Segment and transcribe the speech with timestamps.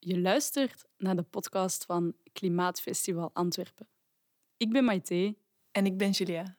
[0.00, 3.88] Je luistert naar de podcast van Klimaatfestival Antwerpen.
[4.56, 5.36] Ik ben Maite.
[5.70, 6.56] En ik ben Julia.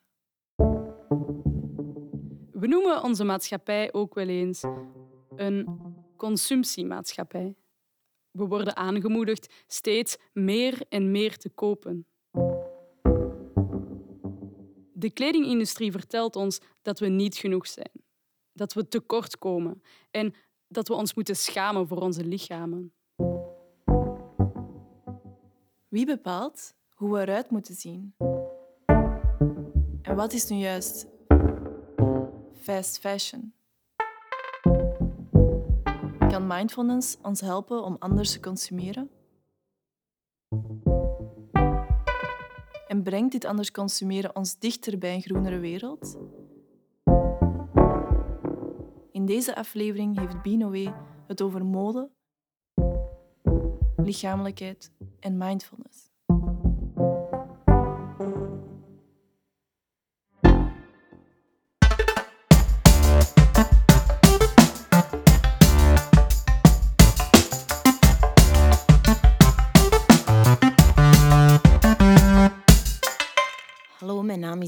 [2.52, 4.62] We noemen onze maatschappij ook wel eens
[5.36, 5.78] een
[6.16, 7.56] consumptiemaatschappij.
[8.30, 12.06] We worden aangemoedigd steeds meer en meer te kopen.
[14.92, 18.04] De kledingindustrie vertelt ons dat we niet genoeg zijn,
[18.52, 20.34] dat we tekort komen en
[20.68, 22.94] dat we ons moeten schamen voor onze lichamen.
[25.90, 28.14] Wie bepaalt hoe we eruit moeten zien?
[30.02, 31.06] En wat is nu juist
[32.52, 33.52] fast fashion?
[36.28, 39.10] Kan mindfulness ons helpen om anders te consumeren?
[42.88, 46.18] En brengt dit anders consumeren ons dichter bij een groenere wereld?
[49.12, 50.94] In deze aflevering heeft Binoé
[51.26, 52.10] het over mode,
[53.96, 55.79] lichamelijkheid en mindfulness.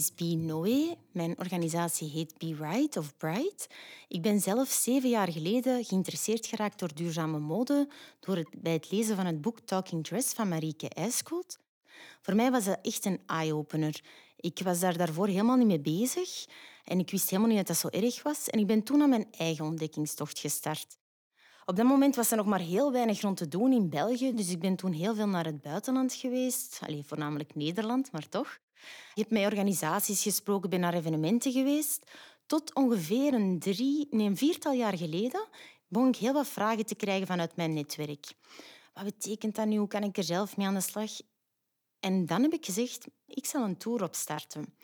[0.03, 0.95] Is Bie Noé.
[1.13, 3.67] Mijn organisatie heet Be Right of Bright.
[4.09, 7.89] Ik ben zelf zeven jaar geleden geïnteresseerd geraakt door duurzame mode
[8.21, 11.59] door het, bij het lezen van het boek Talking Dress van Marieke IJskoot.
[12.21, 14.01] Voor mij was dat echt een eye-opener.
[14.37, 16.47] Ik was daar daarvoor helemaal niet mee bezig
[16.85, 18.49] en ik wist helemaal niet dat dat zo erg was.
[18.49, 20.97] En ik ben toen aan mijn eigen ontdekkingstocht gestart.
[21.65, 24.51] Op dat moment was er nog maar heel weinig rond te doen in België, dus
[24.51, 26.79] ik ben toen heel veel naar het buitenland geweest.
[26.87, 28.59] Allee, voornamelijk Nederland, maar toch.
[29.15, 32.11] Ik heb met organisaties gesproken, ben naar evenementen geweest.
[32.47, 35.49] Tot ongeveer een, drie, nee, viertal jaar geleden
[35.89, 38.27] begon ik heel wat vragen te krijgen vanuit mijn netwerk.
[38.95, 39.77] Wat betekent dat nu?
[39.77, 41.11] Hoe kan ik er zelf mee aan de slag?
[42.01, 44.75] En dan heb ik gezegd, ik zal een tour opstarten.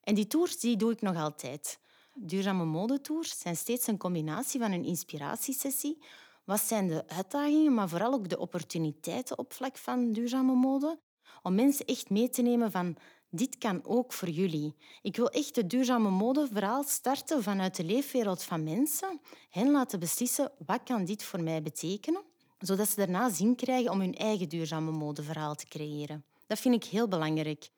[0.00, 1.78] En die tours die doe ik nog altijd.
[2.14, 6.02] Duurzame modetours zijn steeds een combinatie van een inspiratiesessie.
[6.44, 11.00] Wat zijn de uitdagingen, maar vooral ook de opportuniteiten op vlak van duurzame mode?
[11.42, 12.96] Om mensen echt mee te nemen van
[13.30, 14.74] dit kan ook voor jullie.
[15.02, 19.20] Ik wil echt het duurzame modeverhaal starten vanuit de leefwereld van mensen.
[19.50, 22.22] Hen laten beslissen wat kan dit voor mij betekenen,
[22.58, 26.24] zodat ze daarna zin krijgen om hun eigen duurzame modeverhaal te creëren.
[26.46, 27.70] Dat vind ik heel belangrijk.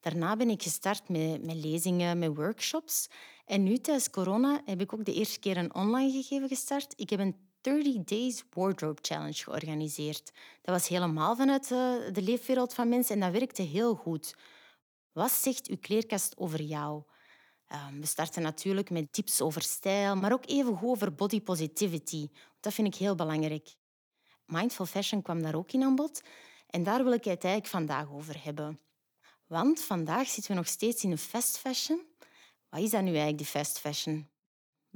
[0.00, 3.08] Daarna ben ik gestart met, met lezingen, met workshops.
[3.44, 6.92] En nu, tijdens corona, heb ik ook de eerste keer een online gegeven gestart.
[6.96, 10.32] Ik heb een 30 Days Wardrobe Challenge georganiseerd.
[10.62, 14.34] Dat was helemaal vanuit de, de leefwereld van mensen en dat werkte heel goed.
[15.14, 17.02] Wat zegt uw kleerkast over jou?
[17.72, 22.28] Um, we starten natuurlijk met tips over stijl, maar ook even over body positivity.
[22.60, 23.74] Dat vind ik heel belangrijk.
[24.46, 26.22] Mindful fashion kwam daar ook in aan bod
[26.66, 28.80] en daar wil ik het eigenlijk vandaag over hebben.
[29.46, 32.00] Want vandaag zitten we nog steeds in een fast fashion.
[32.68, 34.28] Wat is dat nu eigenlijk, die fast fashion?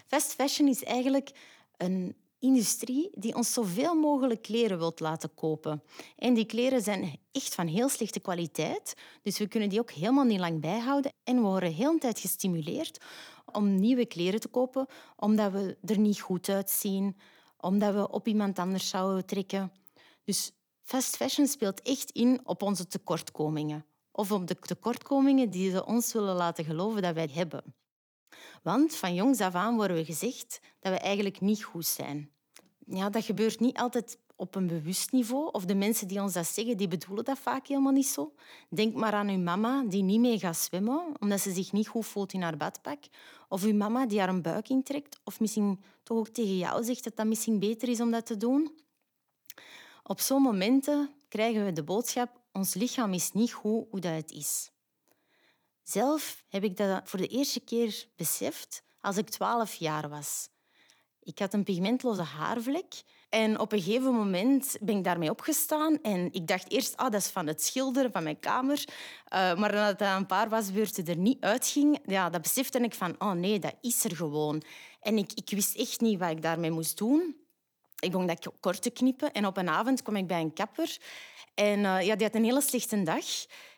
[0.07, 1.31] Fast fashion is eigenlijk
[1.77, 5.83] een industrie die ons zoveel mogelijk kleren wilt laten kopen.
[6.17, 10.25] En die kleren zijn echt van heel slechte kwaliteit, dus we kunnen die ook helemaal
[10.25, 11.13] niet lang bijhouden.
[11.25, 13.01] En we worden heel de tijd gestimuleerd
[13.53, 17.17] om nieuwe kleren te kopen, omdat we er niet goed uitzien,
[17.57, 19.73] omdat we op iemand anders zouden trekken.
[20.25, 23.85] Dus fast fashion speelt echt in op onze tekortkomingen.
[24.13, 27.78] Of op de tekortkomingen die ze ons willen laten geloven dat wij hebben.
[28.63, 32.31] Want van jongs af aan worden we gezegd dat we eigenlijk niet goed zijn.
[32.87, 35.51] Ja, dat gebeurt niet altijd op een bewust niveau.
[35.53, 38.35] Of de mensen die ons dat zeggen, die bedoelen dat vaak helemaal niet zo.
[38.69, 42.07] Denk maar aan uw mama die niet mee gaat zwemmen, omdat ze zich niet goed
[42.07, 42.99] voelt in haar badpak.
[43.49, 45.21] Of uw mama die haar een buik intrekt.
[45.25, 48.37] Of misschien toch ook tegen jou zegt dat dat misschien beter is om dat te
[48.37, 48.71] doen.
[50.03, 54.31] Op zo'n momenten krijgen we de boodschap, ons lichaam is niet goed hoe dat het
[54.31, 54.71] is.
[55.89, 60.49] Zelf heb ik dat voor de eerste keer beseft als ik twaalf jaar was.
[61.23, 66.33] Ik had een pigmentloze haarvlek en op een gegeven moment ben ik daarmee opgestaan en
[66.33, 68.85] ik dacht eerst, ah, dat is van het schilderen van mijn kamer.
[68.89, 68.91] Uh,
[69.31, 73.33] maar nadat dat een paar wasbeurten er niet uitging, ja, dat besefte ik van, oh
[73.33, 74.63] nee, dat is er gewoon.
[75.01, 77.37] En ik, ik wist echt niet wat ik daarmee moest doen.
[78.01, 80.99] Ik begon dat kort te knippen en op een avond kwam ik bij een kapper
[81.59, 83.25] en uh, ja, die had een hele slechte dag.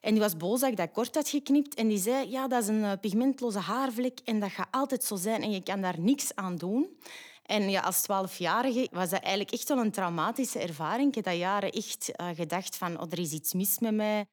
[0.01, 1.75] En die was boos dat ik dat kort had geknipt.
[1.75, 5.17] En die zei, ja, dat is een uh, pigmentloze haarvlek en dat gaat altijd zo
[5.17, 6.99] zijn en je kan daar niks aan doen.
[7.43, 11.09] En ja, als twaalfjarige was dat eigenlijk echt wel een traumatische ervaring.
[11.09, 14.27] Ik heb dat jaren echt uh, gedacht van, oh, er is iets mis met mij.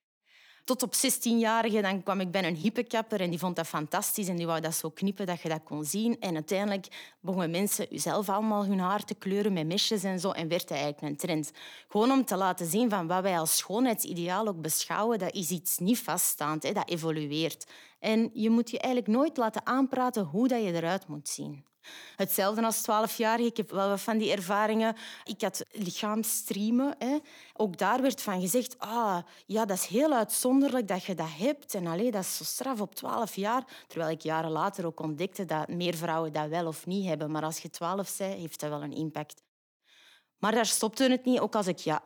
[0.67, 4.35] Tot op 16-jarige dan kwam ik bij een hippekapper en die vond dat fantastisch en
[4.35, 6.19] die wou dat zo knippen dat je dat kon zien.
[6.19, 10.47] En uiteindelijk begonnen mensen zelf allemaal hun haar te kleuren met mesjes en zo en
[10.47, 11.51] werd dat eigenlijk een trend.
[11.87, 15.77] Gewoon om te laten zien van wat wij als schoonheidsideaal ook beschouwen, dat is iets
[15.77, 17.65] niet vaststaand, hè, dat evolueert.
[17.99, 21.65] En je moet je eigenlijk nooit laten aanpraten hoe dat je eruit moet zien.
[22.15, 23.49] Hetzelfde als 12-jarige.
[23.49, 24.95] Ik heb wel wat van die ervaringen.
[25.23, 26.95] Ik had lichaamsstreamen.
[26.97, 27.17] Hè.
[27.53, 31.73] Ook daar werd van gezegd, ah, ja, dat is heel uitzonderlijk dat je dat hebt.
[31.73, 33.63] En allee, dat is zo straf op 12 jaar.
[33.87, 37.31] Terwijl ik jaren later ook ontdekte dat meer vrouwen dat wel of niet hebben.
[37.31, 39.41] Maar als je 12 bent, heeft dat wel een impact.
[40.37, 41.39] Maar daar stopte het niet.
[41.39, 42.01] Ook als ik ja,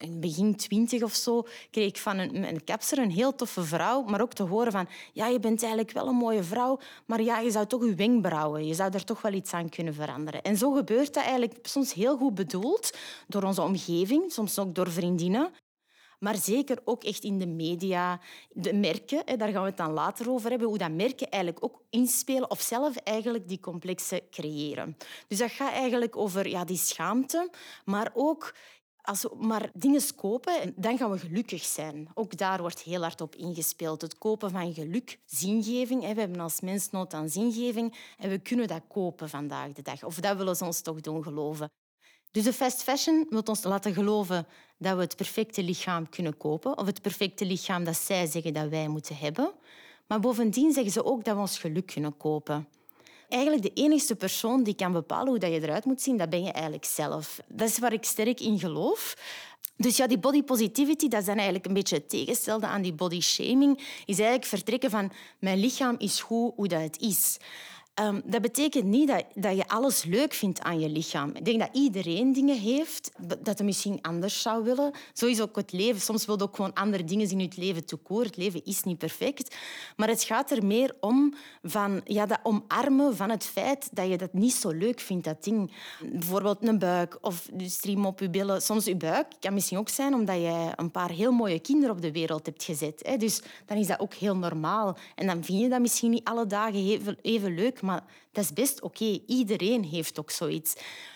[0.00, 2.60] in begin twintig of zo kreeg ik van een, een
[2.90, 6.14] een heel toffe vrouw, maar ook te horen van ja, je bent eigenlijk wel een
[6.14, 9.52] mooie vrouw, maar ja, je zou toch je wenkbrauwen, je zou er toch wel iets
[9.52, 10.42] aan kunnen veranderen.
[10.42, 12.96] En zo gebeurt dat eigenlijk soms heel goed bedoeld
[13.28, 15.50] door onze omgeving, soms ook door vriendinnen.
[16.18, 18.20] Maar zeker ook echt in de media,
[18.50, 21.82] de merken, daar gaan we het dan later over hebben, hoe dat merken eigenlijk ook
[21.90, 24.96] inspelen of zelf eigenlijk die complexen creëren.
[25.28, 27.50] Dus dat gaat eigenlijk over ja, die schaamte,
[27.84, 28.54] maar ook
[29.10, 32.08] als we maar dingen kopen, dan gaan we gelukkig zijn.
[32.14, 34.02] Ook daar wordt heel hard op ingespeeld.
[34.02, 36.00] Het kopen van geluk, zingeving.
[36.00, 40.04] We hebben als mens nood aan zingeving en we kunnen dat kopen vandaag de dag.
[40.04, 41.70] Of dat willen ze ons toch doen geloven.
[42.30, 44.46] Dus de fast fashion wil ons laten geloven
[44.78, 46.78] dat we het perfecte lichaam kunnen kopen.
[46.78, 49.52] Of het perfecte lichaam dat zij zeggen dat wij moeten hebben.
[50.06, 52.68] Maar bovendien zeggen ze ook dat we ons geluk kunnen kopen
[53.30, 56.42] eigenlijk de enige persoon die kan bepalen hoe dat je eruit moet zien, dat ben
[56.42, 57.40] je eigenlijk zelf.
[57.48, 59.16] Dat is waar ik sterk in geloof.
[59.76, 62.92] Dus ja, die body positivity, dat is dan eigenlijk een beetje het tegenstelde aan die
[62.92, 67.38] body shaming, is eigenlijk vertrekken van mijn lichaam is goed hoe dat het is.
[67.94, 71.30] Um, dat betekent niet dat, dat je alles leuk vindt aan je lichaam.
[71.34, 74.90] Ik denk dat iedereen dingen heeft dat hij misschien anders zou willen.
[75.12, 76.00] Zo is ook het leven.
[76.00, 78.22] Soms wil je ook gewoon andere dingen in je leven toekoor.
[78.22, 79.56] Het leven is niet perfect.
[79.96, 84.16] Maar het gaat er meer om van ja, dat omarmen van het feit dat je
[84.16, 85.72] dat niet zo leuk vindt, dat ding.
[86.12, 88.62] Bijvoorbeeld een buik of de stream op je billen.
[88.62, 92.02] Soms je buik kan misschien ook zijn omdat je een paar heel mooie kinderen op
[92.02, 93.14] de wereld hebt gezet.
[93.18, 94.96] Dus dan is dat ook heel normaal.
[95.14, 98.82] En dan vind je dat misschien niet alle dagen even leuk, maar dat is best
[98.82, 99.20] oké.
[99.26, 100.74] Iedereen heeft ook zoiets.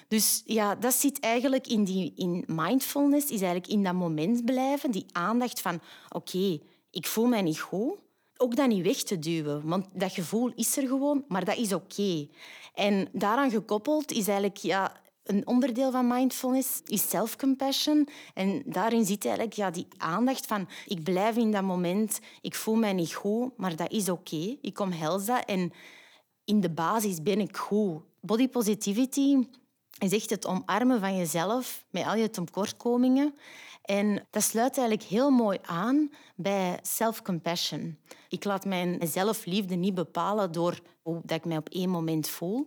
[0.08, 4.90] Dus ja, dat zit eigenlijk in, die, in mindfulness, is eigenlijk in dat moment blijven,
[4.90, 6.58] die aandacht van oké,
[6.90, 8.02] ik voel mij niet goed.
[8.37, 11.72] Ook dat niet weg te duwen, want dat gevoel is er gewoon, maar dat is
[11.72, 12.28] oké.
[12.75, 18.08] En daaraan gekoppeld is eigenlijk ja, een onderdeel van mindfulness is self-compassion.
[18.34, 22.75] En daarin zit eigenlijk ja, die aandacht van ik blijf in dat moment, ik voel
[22.75, 24.56] mij niet goed, maar dat is oké.
[24.61, 25.72] Ik kom dat en
[26.44, 28.02] in de basis ben ik goed.
[28.20, 29.37] Body positivity
[29.99, 33.35] is echt het omarmen van jezelf met al je tekortkomingen.
[33.82, 37.99] En dat sluit eigenlijk heel mooi aan bij self-compassion.
[38.29, 42.67] Ik laat mijn zelfliefde niet bepalen door hoe ik mij op één moment voel,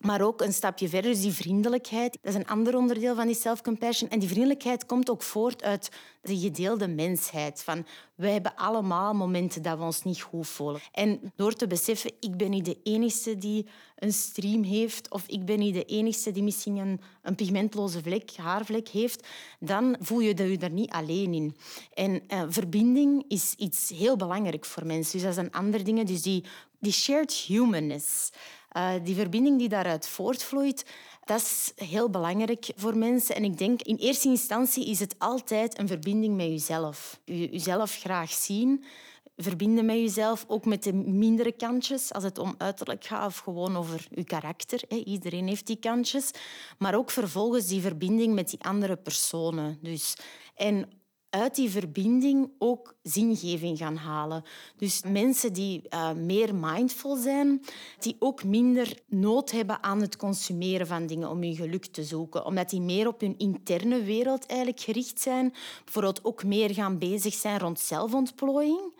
[0.00, 2.18] maar ook een stapje verder, dus die vriendelijkheid.
[2.22, 4.10] Dat is een ander onderdeel van die self-compassion.
[4.10, 5.90] En die vriendelijkheid komt ook voort uit
[6.22, 7.62] de gedeelde mensheid.
[7.62, 10.80] Van, wij hebben allemaal momenten dat we ons niet goed voelen.
[10.92, 13.66] En door te beseffen, ik ben niet de enige die
[13.96, 18.36] een stream heeft, of ik ben niet de enige die misschien een, een pigmentloze vlek,
[18.36, 19.26] haarvlek heeft,
[19.60, 21.56] dan voel je dat je er niet alleen in.
[21.94, 25.12] En uh, verbinding is iets heel belangrijk voor mensen.
[25.12, 26.06] Dus dat zijn andere dingen.
[26.06, 26.44] Dus die,
[26.80, 28.30] die shared humanness.
[28.76, 30.84] Uh, die verbinding die daaruit voortvloeit,
[31.24, 33.34] dat is heel belangrijk voor mensen.
[33.34, 37.20] En ik denk, in eerste instantie is het altijd een verbinding met jezelf.
[37.24, 38.84] Jezelf graag zien,
[39.36, 43.76] verbinden met jezelf, ook met de mindere kantjes, als het om uiterlijk gaat of gewoon
[43.76, 44.80] over je karakter.
[45.04, 46.30] Iedereen heeft die kantjes.
[46.78, 49.78] Maar ook vervolgens die verbinding met die andere personen.
[49.82, 50.16] Dus,
[50.54, 50.88] en
[51.30, 54.44] uit die verbinding ook zingeving gaan halen.
[54.76, 57.62] Dus mensen die uh, meer mindful zijn,
[57.98, 62.44] die ook minder nood hebben aan het consumeren van dingen om hun geluk te zoeken.
[62.44, 65.54] Omdat die meer op hun interne wereld eigenlijk gericht zijn.
[65.84, 68.92] Bijvoorbeeld ook meer gaan bezig zijn rond zelfontplooiing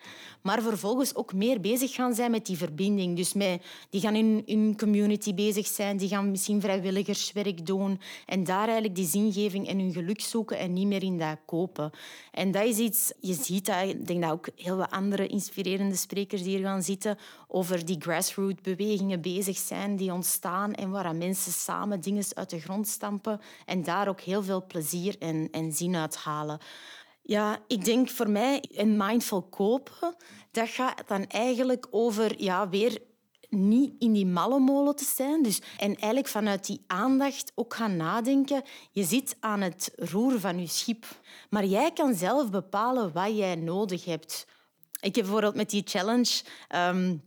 [0.47, 3.17] maar vervolgens ook meer bezig gaan zijn met die verbinding.
[3.17, 8.45] Dus met, die gaan in hun community bezig zijn, die gaan misschien vrijwilligerswerk doen en
[8.45, 11.91] daar eigenlijk die zingeving en hun geluk zoeken en niet meer in dat kopen.
[12.31, 15.97] En dat is iets, je ziet dat, ik denk dat ook heel wat andere inspirerende
[15.97, 17.19] sprekers hier gaan zitten,
[17.49, 22.61] over die grassroots bewegingen bezig zijn die ontstaan en waar mensen samen dingen uit de
[22.61, 26.59] grond stampen en daar ook heel veel plezier en, en zin uit halen.
[27.23, 30.17] Ja, ik denk voor mij een mindful kopen,
[30.51, 32.99] dat gaat dan eigenlijk over ja, weer
[33.51, 35.43] niet in die malle molen te zijn.
[35.43, 38.63] Dus, en eigenlijk vanuit die aandacht ook gaan nadenken.
[38.91, 41.05] Je zit aan het roer van je schip.
[41.51, 44.47] Maar jij kan zelf bepalen wat jij nodig hebt.
[45.01, 46.43] Ik heb bijvoorbeeld met die challenge...
[46.75, 47.23] Um,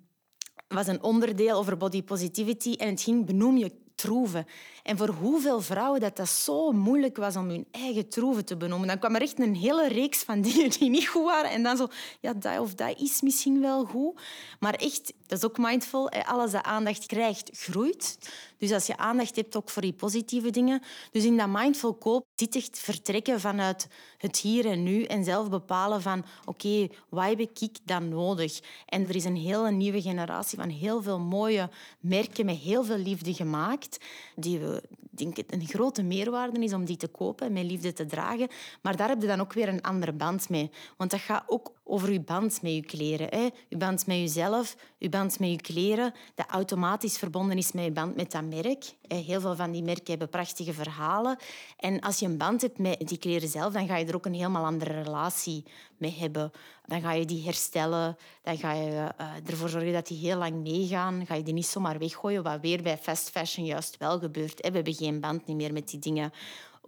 [0.70, 4.46] was een onderdeel over body positivity en het ging benoem je troeven.
[4.84, 8.88] En voor hoeveel vrouwen dat, dat zo moeilijk was om hun eigen troeven te benoemen.
[8.88, 11.52] Dan kwam er echt een hele reeks van dingen die niet goed waren.
[11.52, 11.88] En dan zo,
[12.20, 14.22] ja, dat of dat is misschien wel goed.
[14.60, 16.10] Maar echt, dat is ook mindful.
[16.10, 18.18] Alles dat aandacht krijgt, groeit.
[18.58, 20.82] Dus als je aandacht hebt ook voor die positieve dingen.
[21.12, 25.50] Dus in dat mindful koop zit echt vertrekken vanuit het hier en nu en zelf
[25.50, 28.60] bepalen van oké, okay, wat heb ik dan nodig?
[28.86, 31.70] En er is een hele nieuwe generatie van heel veel mooie
[32.00, 33.98] merken met heel veel liefde gemaakt,
[34.36, 38.06] die we denk ik een grote meerwaarde is om die te kopen, met liefde te
[38.06, 38.48] dragen.
[38.82, 40.72] Maar daar heb je dan ook weer een andere band mee.
[40.98, 43.28] Want dat gaat ook over je band met je kleren.
[43.30, 43.50] Hè.
[43.68, 47.92] Je band met jezelf, je band met je kleren, dat automatisch verbonden is met je
[47.92, 48.94] band met dat merk.
[49.08, 51.38] Heel veel van die merken hebben prachtige verhalen.
[51.78, 54.26] En als je een band hebt met die kleren zelf, dan ga je er ook
[54.26, 55.64] een helemaal andere relatie
[55.98, 56.52] mee hebben.
[56.86, 60.62] Dan ga je die herstellen, dan ga je uh, ervoor zorgen dat die heel lang
[60.64, 61.26] meegaan.
[61.26, 64.62] Ga je die niet zomaar weggooien, wat weer bij fast fashion juist wel gebeurt.
[64.62, 66.32] We hebben geen band meer met die dingen.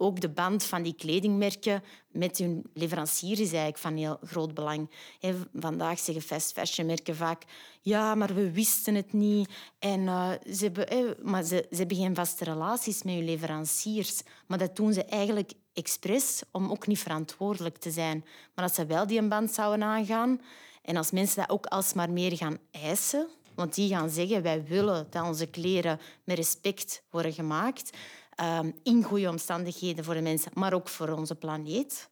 [0.02, 4.90] Ook de band van die kledingmerken met hun leverancier is eigenlijk van heel groot belang.
[5.54, 7.42] Vandaag zeggen fast fashion merken vaak
[7.80, 9.50] ja, maar we wisten het niet.
[9.78, 14.22] En, uh, ze, hebben, maar ze, ze hebben geen vaste relaties met hun leveranciers.
[14.46, 18.24] Maar dat doen ze eigenlijk expres om ook niet verantwoordelijk te zijn.
[18.54, 20.40] Maar als ze wel die band zouden aangaan
[20.82, 25.06] en als mensen dat ook alsmaar meer gaan eisen, want die gaan zeggen wij willen
[25.10, 27.96] dat onze kleren met respect worden gemaakt,
[28.40, 32.10] um, in goede omstandigheden voor de mensen, maar ook voor onze planeet,